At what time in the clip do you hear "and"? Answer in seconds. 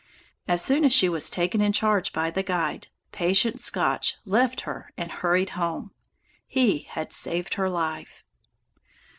4.97-5.11